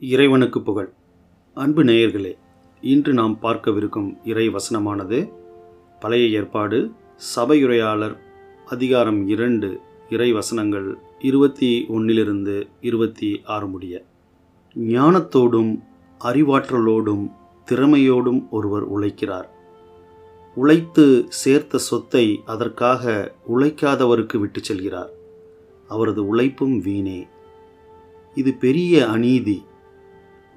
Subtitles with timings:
[0.00, 0.92] இறைவனுக்கு புகழ்.
[1.54, 2.34] அன்பு நேயர்களே
[2.80, 5.32] இன்று நாம் பார்க்கவிருக்கும் இறை வசனமானது
[6.00, 6.90] பழைய ஏற்பாடு
[7.36, 8.16] சபையுரையாளர்
[8.66, 9.80] அதிகாரம் இரண்டு
[10.10, 14.04] இறை வசனங்கள் இருபத்தி ஒன்றிலிருந்து இருபத்தி ஆறு முடிய.
[14.74, 15.82] ஞானத்தோடும்
[16.24, 17.30] அறிவாற்றலோடும்
[17.70, 19.48] திறமையோடும் ஒருவர் உழைக்கிறார்.
[20.54, 25.08] உழைத்து சேர்த்த சொத்தை அதற்காக உழைக்காதவருக்கு விட்டுச் செல்கிறார்.
[25.88, 27.26] அவரது உழைப்பும் வீணே.
[28.34, 29.64] இது பெரிய அநீதி.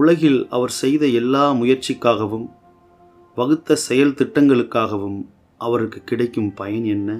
[0.00, 2.48] உலகில் அவர் செய்த எல்லா முயற்சிக்காகவும்
[3.36, 5.18] வகுத்த செயல் திட்டங்களுக்காகவும்
[5.60, 7.10] அவருக்கு கிடைக்கும் பயன் என்ன?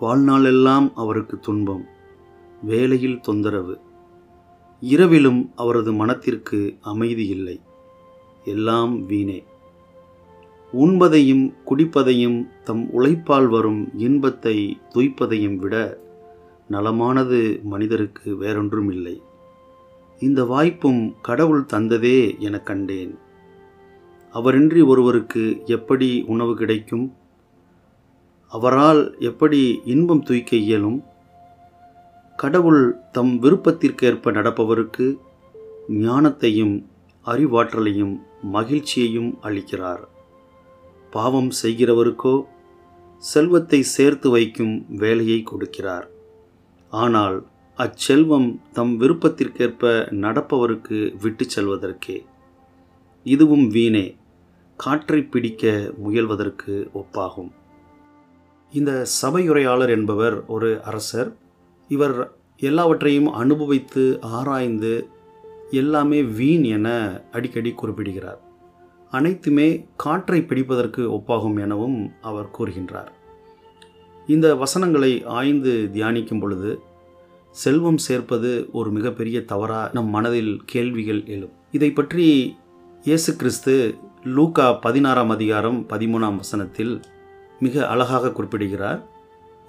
[0.00, 1.84] வாழ்நாளெல்லாம் அவருக்கு துன்பம்
[2.62, 3.74] வேலையில் தொந்தரவு.
[4.82, 7.56] இரவிலும் அவரது மனத்திற்கு அமைதி இல்லை
[8.44, 9.38] எல்லாம் வீணே.
[10.72, 14.56] உண்பதையும் குடிப்பதையும் தம் உழைப்பால் வரும் இன்பத்தை
[14.94, 15.74] துய்ப்பதையும் விட
[16.70, 19.16] நலமானது மனிதருக்கு வேறொன்றும் இல்லை
[20.20, 23.18] இந்த வாய்ப்பும் கடவுள் தந்ததே எனக் கண்டேன்.
[24.34, 27.14] அவரின்றி ஒருவருக்கு எப்படி உணவு கிடைக்கும்?
[28.48, 31.04] அவரால் எப்படி இன்பம் தூய்க்க இயலும்?
[32.36, 35.16] கடவுள் தம் விருப்பத்திற்கேற்ப நடப்பவருக்கு
[35.88, 36.84] ஞானத்தையும்
[37.26, 40.04] அறிவாற்றலையும் மகிழ்ச்சியையும் அளிக்கிறார்.
[41.10, 42.44] பாவம் செய்கிறவருக்கோ
[43.18, 46.06] செல்வத்தை சேர்த்து வைக்கும் வேலையை கொடுக்கிறார்.
[46.90, 47.46] ஆனால்
[47.80, 52.24] அச்செல்வம் தம் விருப்பத்திற்கேற்ப நடப்பவருக்கு விட்டு செல்வதற்கே.
[53.24, 54.16] இதுவும் வீணே.
[54.76, 57.50] காற்றை பிடிக்க முயல்வதற்கு ஒப்பாகும்.
[58.72, 61.36] இந்த சபையுரையாளர் என்பவர் ஒரு அரசர்.
[61.88, 65.08] இவர் எல்லாவற்றையும் அனுபவித்து ஆராய்ந்து
[65.70, 68.40] எல்லாமே வீண் என அடிக்கடி குறிப்பிடுகிறார்.
[69.10, 73.08] அனைத்துமே காற்றை பிடிப்பதற்கு ஒப்பாகும் எனவும் அவர் கூறுகின்றார்.
[74.26, 76.80] இந்த வசனங்களை ஆய்ந்து தியானிக்கும் பொழுது
[77.52, 81.52] செல்வம் சேர்ப்பது ஒரு மிகப்பெரிய தவறா நம் மனதில் கேள்விகள் எழும்.
[81.72, 82.56] இதை பற்றி
[83.04, 83.74] இயேசு கிறிஸ்து
[84.24, 87.00] லூகா பதினாறாம் அதிகாரம் பதிமூணாம் வசனத்தில்
[87.60, 89.00] மிக அழகாக குறிப்பிடுகிறார்.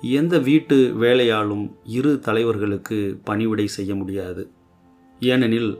[0.01, 4.51] எந்த வீட்டு வேலையாலும் இரு தலைவர்களுக்கு பணிவிடை செய்ய முடியாது.
[5.19, 5.71] ஏனெனில்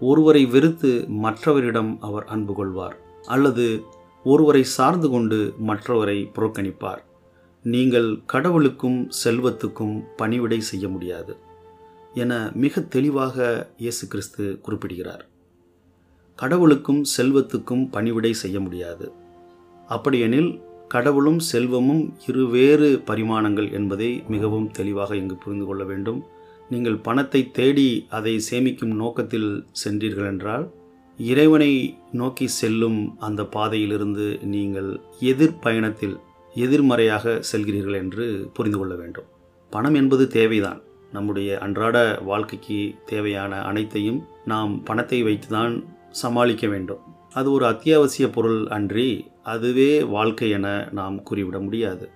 [0.00, 3.82] ஒருவரை வெறுத்து மற்றவரிடம் அவர் அன்பு கொள்வார் அல்லது
[4.24, 7.02] ஒருவரை சார்ந்து கொண்டு மற்றவரை புறக்கணிப்பார்.
[7.64, 11.32] நீங்கள் கடவுளுக்கும் செல்வத்துக்கும் பணிவிடை செய்ய முடியாது.
[12.22, 12.32] என
[12.62, 13.36] மிக தெளிவாக
[13.82, 15.24] இயேசு கிறிஸ்து குறிப்பிடுகிறார்.
[16.38, 19.06] கடவுளுக்கும் செல்வத்துக்கும் பணிவிடை செய்ய முடியாது.
[19.88, 20.50] அப்படியெனில்
[20.88, 26.20] கடவுளும் செல்வமும் இருவேறு பரிமாணங்கள் என்பதை மிகவும் தெளிவாக இங்கு புரிந்து கொள்ள வேண்டும்.
[26.70, 27.88] நீங்கள் பணத்தை தேடி
[28.18, 29.50] அதை சேமிக்கும் நோக்கத்தில்
[29.84, 30.66] சென்றீர்கள் என்றால்
[31.18, 31.72] இறைவனை
[32.12, 34.90] நோக்கி செல்லும் அந்த பாதையிலிருந்து நீங்கள்
[35.32, 36.16] எதிர் பயணத்தில்
[36.54, 38.24] எதிர்மறையாக செல்கிறீர்கள் என்று
[38.56, 39.28] புரிந்து கொள்ள வேண்டும்.
[39.72, 40.80] பணம் என்பது தேவைதான்.
[41.16, 41.96] நம்முடைய அன்றாட
[42.30, 42.78] வாழ்க்கைக்கு
[43.10, 44.20] தேவையான அனைத்தையும்
[44.52, 45.74] நாம் பணத்தை வைத்துதான்
[46.22, 47.02] சமாளிக்க வேண்டும்.
[47.38, 49.08] அது ஒரு அத்தியாவசிய பொருள் அன்றி
[49.52, 50.68] அதுவே வாழ்க்கை என
[50.98, 52.06] நாம் கூறிவிட முடியாது.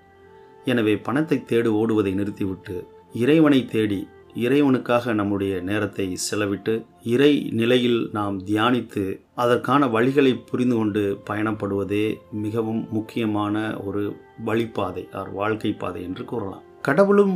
[0.70, 2.78] எனவே பணத்தை தேடு ஓடுவதை நிறுத்திவிட்டு
[3.22, 4.00] இறைவனை தேடி
[4.42, 6.74] இறைவனுக்காக நம்முடைய நேரத்தை செலவிட்டு
[7.14, 7.30] இறை
[7.60, 9.04] நிலையில் நாம் தியானித்து
[9.42, 12.04] அதற்கான வழிகளை புரிந்து கொண்டு பயணப்படுவதே
[12.44, 14.02] மிகவும் முக்கியமான ஒரு
[14.48, 16.64] வழிப்பாதை ஆர் வாழ்க்கை பாதை என்று கூறலாம்.
[16.88, 17.34] கடவுளும்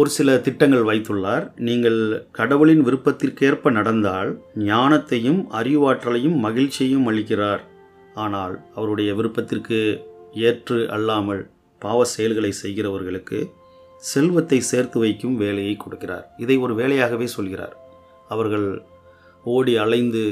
[0.00, 1.44] ஒரு சில திட்டங்கள் வைத்துள்ளார்.
[1.68, 2.00] நீங்கள்
[2.38, 4.30] கடவுளின் விருப்பத்திற்கேற்ப நடந்தால்
[4.70, 7.62] ஞானத்தையும் அறிவாற்றலையும் மகிழ்ச்சியையும் அளிக்கிறார்.
[8.24, 9.80] ஆனால் அவருடைய விருப்பத்திற்கு
[10.48, 11.42] ஏற்று அல்லாமல்
[11.82, 13.38] பாவ செயல்களை செய்கிறவர்களுக்கு
[14.02, 16.26] செல்வத்தை சேர்த்து வைக்கும் வேலையை கொடுக்கிறார்.
[16.42, 17.74] இதை ஒரு வேலையாகவே சொல்கிறார்.
[18.34, 18.68] அவர்கள்
[19.44, 20.22] ஓடி அலைந்து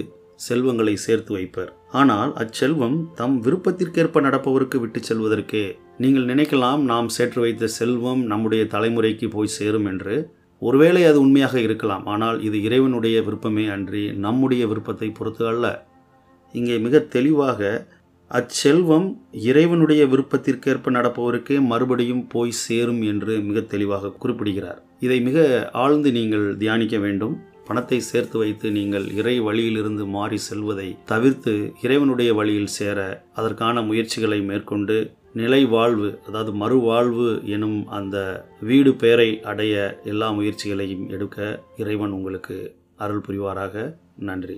[0.47, 1.71] செல்வங்களை சேர்த்து வைப்பர்.
[2.01, 5.67] ஆனால் அச்செல்வம் தம் விருப்பத்திற்கேற்ப நடப்பவருக்கு விட்டு செல்வதற்கே
[6.03, 10.17] நீங்கள் நினைக்கலாம் நாம் சேர்த்து வைத்த செல்வம் நம்முடைய தலைமுறைக்கு போய் சேரும் என்று.
[10.63, 15.67] ஒருவேளை அது உண்மையாக இருக்கலாம் ஆனால் இது இறைவனுடைய விருப்பமே அன்றி நம்முடைய விருப்பத்தை பொறுத்து அல்ல.
[16.55, 17.71] இங்கே மிக தெளிவாக
[18.31, 19.07] அச்செல்வம்
[19.51, 24.81] இறைவனுடைய விருப்பத்திற்கேற்ப நடப்பவருக்கே மறுபடியும் போய் சேரும் என்று மிக தெளிவாக குறிப்பிடுகிறார்.
[25.01, 25.47] இதை மிக
[25.85, 27.37] ஆழ்ந்து நீங்கள் தியானிக்க வேண்டும்.
[27.69, 32.99] பணத்தை சேர்த்து வைத்து நீங்கள் இறை வழியிலிருந்து மாறி செல்வதை தவிர்த்து இறைவனுடைய வழியில் சேர
[33.35, 34.97] அதற்கான முயற்சிகளை மேற்கொண்டு
[35.33, 43.23] நிலை வாழ்வு அதாவது மறுவாழ்வு எனும் அந்த வீடு பெயரை அடைய எல்லா முயற்சிகளையும் எடுக்க இறைவன் உங்களுக்கு அருள்
[43.29, 43.95] புரிவாராக.
[44.19, 44.57] நன்றி.